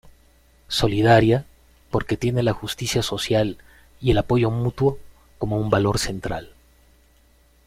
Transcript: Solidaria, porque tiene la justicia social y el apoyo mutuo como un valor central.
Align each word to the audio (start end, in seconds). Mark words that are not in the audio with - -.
Solidaria, 0.67 1.45
porque 1.91 2.17
tiene 2.17 2.41
la 2.41 2.53
justicia 2.53 3.03
social 3.03 3.59
y 4.01 4.09
el 4.09 4.17
apoyo 4.17 4.49
mutuo 4.49 4.97
como 5.37 5.59
un 5.59 5.69
valor 5.69 5.99
central. 5.99 6.55